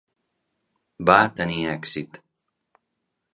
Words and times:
Va 1.09 1.17
tenir 1.41 1.59
èxit. 1.75 2.19